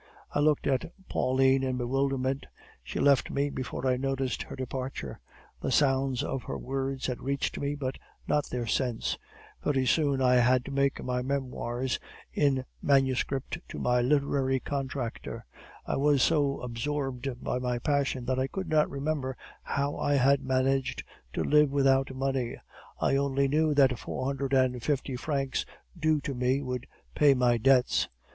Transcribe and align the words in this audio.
"I 0.33 0.39
looked 0.39 0.65
at 0.65 0.91
Pauline 1.09 1.61
in 1.61 1.77
bewilderment. 1.77 2.47
She 2.83 2.99
left 2.99 3.29
me 3.29 3.51
before 3.51 3.85
I 3.85 3.97
noticed 3.97 4.41
her 4.41 4.55
departure; 4.55 5.19
the 5.61 5.71
sound 5.71 6.23
of 6.23 6.41
her 6.45 6.57
words 6.57 7.05
had 7.05 7.21
reached 7.21 7.59
me, 7.59 7.75
but 7.75 7.99
not 8.27 8.47
their 8.49 8.65
sense. 8.65 9.19
Very 9.63 9.85
soon 9.85 10.19
I 10.19 10.37
had 10.37 10.65
to 10.65 10.71
take 10.71 11.03
my 11.03 11.21
Memoirs 11.21 11.99
in 12.33 12.65
manuscript 12.81 13.59
to 13.69 13.77
my 13.77 14.01
literary 14.01 14.59
contractor. 14.59 15.45
I 15.85 15.97
was 15.97 16.23
so 16.23 16.59
absorbed 16.61 17.29
by 17.39 17.59
my 17.59 17.77
passion, 17.77 18.25
that 18.25 18.39
I 18.39 18.47
could 18.47 18.69
not 18.69 18.89
remember 18.89 19.37
how 19.61 19.97
I 19.97 20.15
had 20.15 20.41
managed 20.43 21.03
to 21.33 21.43
live 21.43 21.69
without 21.69 22.11
money; 22.15 22.57
I 22.99 23.17
only 23.17 23.47
knew 23.47 23.75
that 23.75 23.91
the 23.91 23.97
four 23.97 24.25
hundred 24.25 24.53
and 24.53 24.81
fifty 24.81 25.15
francs 25.15 25.63
due 25.95 26.19
to 26.21 26.33
me 26.33 26.63
would 26.63 26.87
pay 27.13 27.35
my 27.35 27.57
debts. 27.57 28.07